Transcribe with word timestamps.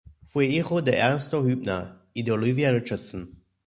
Fue 0.25 0.47
hijo 0.47 0.81
de 0.81 0.93
Ernesto 0.97 1.47
Hübner 1.47 1.93
y 2.15 2.23
de 2.23 2.31
Olivia 2.31 2.71
Richardson. 2.71 3.39